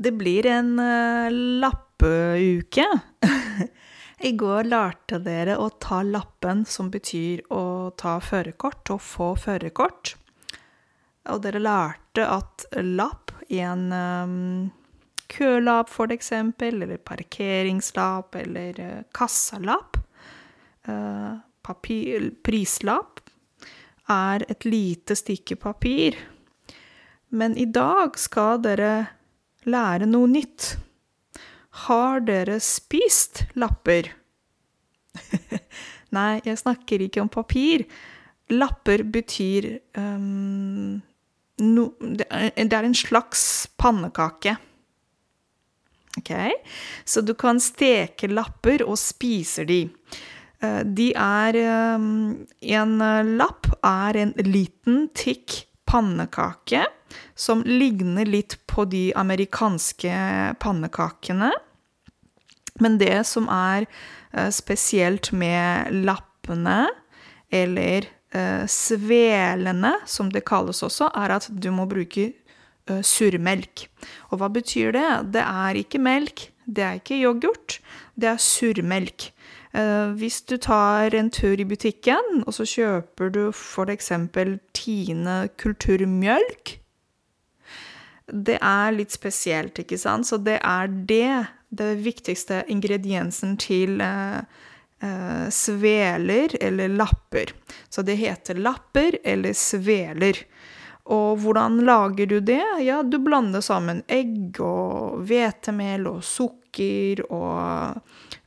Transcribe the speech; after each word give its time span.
Det 0.00 0.12
blir 0.12 0.46
en 0.46 0.78
uh, 0.78 1.30
lappeuke. 1.30 2.86
I 4.28 4.30
går 4.38 4.68
lærte 4.70 5.18
dere 5.18 5.56
å 5.58 5.72
ta 5.82 6.04
lappen, 6.06 6.62
som 6.70 6.86
betyr 6.90 7.42
å 7.50 7.90
ta 7.98 8.20
førerkort 8.22 8.92
og 8.94 9.02
få 9.02 9.32
førerkort. 9.42 10.12
Og 11.34 11.42
dere 11.42 11.64
lærte 11.64 12.28
at 12.30 12.68
lapp 12.78 13.34
i 13.50 13.58
en 13.58 13.90
um, 13.90 14.70
kølapp, 15.34 15.90
for 15.90 16.14
eksempel, 16.14 16.78
eller 16.86 17.02
parkeringslapp, 17.02 18.38
eller 18.44 18.78
uh, 18.78 19.02
kassalapp, 19.10 19.98
uh, 20.86 21.42
papir, 21.66 22.30
prislapp, 22.46 23.26
er 24.14 24.46
et 24.46 24.62
lite 24.62 25.18
stykke 25.18 25.58
papir. 25.58 26.22
Men 27.34 27.58
i 27.58 27.66
dag 27.66 28.14
skal 28.14 28.62
dere 28.62 28.92
lære 29.70 30.08
noe 30.08 30.28
nytt. 30.30 30.76
Har 31.86 32.22
dere 32.26 32.58
spist 32.62 33.44
lapper? 33.58 34.10
Nei, 36.16 36.40
jeg 36.46 36.60
snakker 36.60 37.04
ikke 37.04 37.22
om 37.22 37.30
papir. 37.32 37.84
Lapper 38.50 39.04
betyr 39.04 39.74
um, 39.98 40.96
no, 41.60 41.84
det, 42.00 42.26
er, 42.30 42.80
en 42.80 42.96
slags 42.96 43.68
pannekake. 43.78 44.56
Ok? 46.18 46.32
Så 47.04 47.22
du 47.22 47.34
kan 47.38 47.60
steke 47.62 48.30
lapper 48.32 48.86
og 48.88 48.98
spise 48.98 49.68
de. 49.68 49.84
Uh, 50.64 50.82
de 50.82 51.12
er 51.14 51.60
um, 51.94 52.46
En 52.58 52.98
lapp 53.38 53.68
er 53.84 54.22
en 54.24 54.32
liten, 54.48 55.06
tykk 55.14 55.67
pannekake 55.88 56.84
som 57.34 57.62
ligner 57.64 58.28
litt 58.28 58.58
på 58.68 58.84
de 58.84 59.08
amerikanske 59.16 60.12
pannekakene. 60.60 61.50
Men 62.78 62.98
det 63.00 63.24
som 63.26 63.48
er 63.50 63.86
uh, 64.36 64.50
spesielt 64.54 65.32
med 65.32 65.90
lappene, 66.06 66.84
eller 67.50 68.06
uh, 68.36 68.66
svelene, 68.70 69.94
som 70.06 70.30
det 70.34 70.44
kalles 70.48 70.84
også, 70.86 71.10
er 71.16 71.38
at 71.38 71.48
du 71.50 71.70
må 71.74 71.88
bruke 71.90 72.30
uh, 72.90 73.00
surmelk. 73.02 73.88
Og 74.30 74.42
hva 74.42 74.50
betyr 74.52 74.94
det? 74.94 75.08
Det 75.38 75.44
er 75.44 75.80
ikke 75.80 76.02
melk, 76.02 76.50
det 76.68 76.84
er 76.84 76.98
ikke 77.00 77.18
yoghurt, 77.22 77.78
det 78.20 78.28
er 78.34 78.42
surmelk. 78.42 79.30
Uh, 79.76 80.14
hvis 80.16 80.40
du 80.48 80.56
tar 80.56 81.14
en 81.16 81.30
tur 81.30 81.60
i 81.60 81.66
butikken, 81.68 82.42
og 82.46 82.54
så 82.56 82.64
kjøper 82.68 83.32
du 83.32 83.42
f.eks. 83.52 84.12
Tine 84.76 85.36
kulturmjølk 85.60 86.78
Det 88.28 88.56
er 88.60 88.96
litt 88.96 89.12
spesielt, 89.12 89.78
ikke 89.78 89.98
sant? 90.00 90.28
Så 90.28 90.38
det 90.40 90.58
er 90.60 90.88
det, 90.88 91.48
det 91.70 91.92
viktigste 92.04 92.62
ingrediensen 92.68 93.56
til 93.60 94.00
uh, 94.00 94.40
uh, 95.04 95.46
sveler 95.52 96.56
eller 96.60 96.88
lapper. 96.88 97.52
Så 97.88 98.02
det 98.02 98.18
heter 98.20 98.60
lapper 98.60 99.20
eller 99.24 99.56
sveler. 99.56 100.44
Og 101.08 101.40
hvordan 101.40 101.80
lager 101.88 102.28
du 102.28 102.38
det? 102.44 102.62
Ja, 102.84 103.00
du 103.02 103.16
blander 103.24 103.62
sammen 103.64 104.02
egg 104.12 104.58
og 104.60 105.22
hvetemel 105.28 106.04
og 106.10 106.20
sukker 106.26 107.22
og 107.32 108.02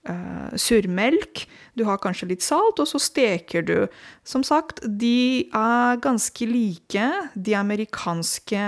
uh, 0.09 0.51
surmelk. 0.53 1.45
Du 1.73 1.87
har 1.89 2.01
kanskje 2.03 2.29
litt 2.29 2.45
salt, 2.45 2.77
og 2.77 2.89
så 2.89 3.01
steker 3.01 3.65
du. 3.65 3.75
Som 4.23 4.45
sagt, 4.45 4.83
de 4.85 5.49
er 5.49 6.01
ganske 6.05 6.45
like 6.45 7.07
de 7.33 7.57
amerikanske 7.57 8.67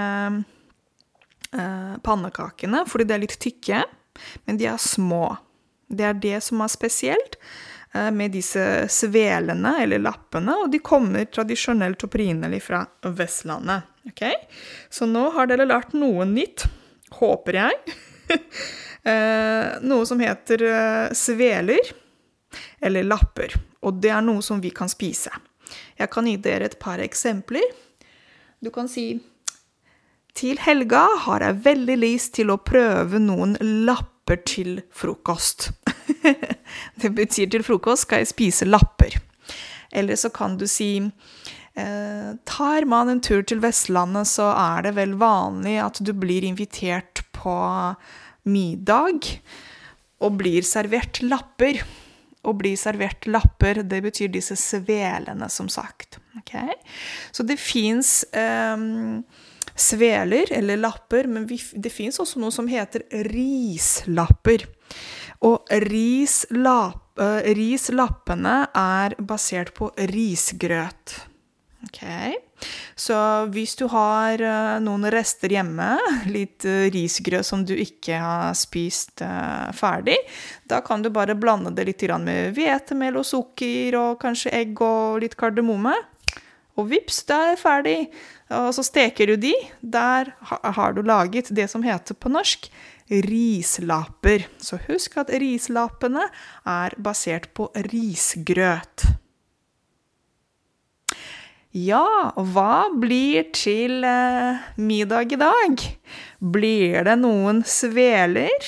uh, 1.54 1.96
pannekakene, 2.02 2.86
fordi 2.90 3.10
de 3.10 3.18
er 3.18 3.26
litt 3.28 3.38
tykke, 3.46 3.84
men 4.48 4.58
de 4.58 4.72
er 4.74 4.82
små. 4.82 5.36
Det 5.94 6.10
er 6.10 6.18
det 6.18 6.40
som 6.42 6.66
er 6.66 6.74
spesielt 6.74 7.38
med 7.94 8.32
disse 8.34 8.88
svelene, 8.90 9.76
eller 9.84 10.02
lappene, 10.02 10.56
og 10.64 10.72
de 10.74 10.80
kommer 10.82 11.28
tradisjonelt 11.30 12.08
opprinnelig 12.08 12.64
fra 12.66 12.80
Vestlandet. 13.06 13.86
Okay? 14.10 14.34
Så 14.90 15.06
nå 15.06 15.28
har 15.36 15.52
dere 15.52 15.68
lært 15.70 15.94
noe 15.94 16.26
nytt, 16.30 16.66
håper 17.20 17.62
jeg. 17.64 18.00
Eh, 19.04 19.82
noe 19.84 20.06
som 20.08 20.22
heter 20.24 20.62
eh, 20.64 21.10
sveler, 21.12 21.90
eller 22.80 23.04
lapper. 23.04 23.52
Og 23.84 23.98
det 24.00 24.14
er 24.16 24.22
noe 24.24 24.40
som 24.40 24.62
vi 24.64 24.70
kan 24.72 24.88
spise. 24.88 25.28
Jeg 26.00 26.08
kan 26.14 26.30
gi 26.30 26.38
dere 26.40 26.70
et 26.70 26.78
par 26.80 27.04
eksempler. 27.04 27.66
Du 28.64 28.72
kan 28.72 28.88
si 28.88 29.18
til 30.34 30.58
helga 30.64 31.04
har 31.28 31.44
jeg 31.46 31.62
veldig 31.68 31.96
lyst 32.00 32.34
til 32.40 32.50
å 32.50 32.58
prøve 32.58 33.20
noen 33.22 33.58
lapper 33.86 34.40
til 34.48 34.80
frokost. 34.96 35.70
det 37.02 37.14
betyr 37.18 37.52
til 37.54 37.66
frokost 37.66 38.08
skal 38.08 38.24
jeg 38.24 38.32
spise 38.34 38.68
lapper. 38.70 39.20
Eller 39.94 40.18
så 40.18 40.32
kan 40.34 40.58
du 40.58 40.66
si 40.70 40.98
eh, 41.00 42.30
tar 42.50 42.88
man 42.90 43.12
en 43.12 43.22
tur 43.22 43.44
til 43.46 43.62
Vestlandet, 43.64 44.30
så 44.30 44.50
er 44.56 44.88
det 44.88 44.96
vel 44.98 45.18
vanlig 45.22 45.78
at 45.84 46.02
du 46.02 46.14
blir 46.18 46.46
invitert 46.48 47.24
på 47.36 47.58
middag 48.50 49.30
og 50.24 50.40
blir 50.40 50.66
servert 50.68 51.22
lapper. 51.26 51.84
Å 52.44 52.52
bli 52.60 52.74
servert 52.76 53.24
lapper, 53.30 53.86
det 53.88 54.02
betyr 54.04 54.32
disse 54.34 54.58
svelene, 54.60 55.48
som 55.48 55.70
sagt. 55.72 56.18
Okay? 56.42 56.74
Så 57.32 57.46
det 57.48 57.56
fins 57.62 58.26
um, 58.34 58.42
ehm, 58.42 59.22
sveler, 59.80 60.52
eller 60.52 60.82
lapper, 60.82 61.30
men 61.32 61.48
vi, 61.48 61.62
det 61.80 61.92
fins 61.94 62.20
også 62.20 62.42
noe 62.44 62.52
som 62.52 62.68
heter 62.68 63.06
rislapper. 63.30 64.68
Og 65.44 65.68
rislapp, 65.90 67.20
uh, 67.20 67.44
rislappene 67.58 68.56
er 68.78 69.16
basert 69.20 69.74
på 69.76 69.92
risgrøt. 70.14 71.20
Ok, 71.84 72.00
Så 72.96 73.16
hvis 73.52 73.76
du 73.76 73.90
har 73.92 74.40
uh, 74.40 74.80
noen 74.80 75.10
rester 75.12 75.52
hjemme, 75.52 75.98
litt 76.36 76.64
uh, 76.64 76.88
risgrøt 76.94 77.44
som 77.46 77.66
du 77.68 77.74
ikke 77.76 78.22
har 78.24 78.56
spist 78.56 79.24
ferdig, 79.76 80.16
da 80.64 80.80
kan 80.86 81.04
du 81.04 81.12
bare 81.12 81.36
blande 81.36 81.74
det 81.76 81.90
litt 81.90 82.08
med 82.24 82.56
hvetemel 82.56 83.20
og 83.20 83.28
sukker 83.28 84.00
og 84.00 84.22
kanskje 84.24 84.56
egg 84.56 84.80
og 84.80 85.20
litt 85.26 85.36
kardemomme. 85.36 85.94
Og 86.80 86.88
vips, 86.90 87.20
da 87.30 87.36
er 87.44 87.52
det 87.52 87.62
ferdig. 87.62 87.98
Og 88.54 88.72
så 88.74 88.82
steker 88.86 89.30
du 89.30 89.36
de. 89.38 89.54
Der 89.82 90.32
har 90.50 90.96
du 90.96 91.04
laget 91.06 91.52
det 91.54 91.68
som 91.70 91.84
heter 91.86 92.18
på 92.18 92.32
norsk 92.34 92.72
rislapper. 93.10 94.48
Så 94.62 94.80
husk 94.88 95.18
at 95.22 95.34
rislapene 95.42 96.28
er 96.68 96.96
basert 97.02 97.52
på 97.58 97.70
risgrøt. 97.90 99.06
Ja, 101.74 102.06
hva 102.38 102.86
blir 103.02 103.48
til 103.50 104.04
eh, 104.06 104.66
middag 104.78 105.34
i 105.34 105.40
dag? 105.42 105.86
Blir 106.38 107.08
det 107.08 107.16
noen 107.18 107.64
sveler 107.66 108.68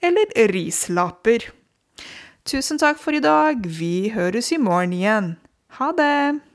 eller 0.00 0.32
rislaper? 0.48 1.44
Tusen 2.48 2.80
takk 2.80 2.96
for 2.98 3.12
i 3.14 3.20
dag. 3.20 3.60
Vi 3.68 4.08
høres 4.16 4.48
i 4.56 4.58
morgen 4.58 4.96
igjen. 4.96 5.28
Ha 5.76 5.92
det! 5.98 6.51